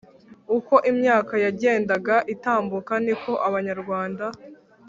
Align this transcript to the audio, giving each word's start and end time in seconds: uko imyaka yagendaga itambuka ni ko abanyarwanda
uko 0.57 0.75
imyaka 0.91 1.33
yagendaga 1.45 2.15
itambuka 2.33 2.93
ni 3.05 3.15
ko 3.21 3.31
abanyarwanda 3.47 4.25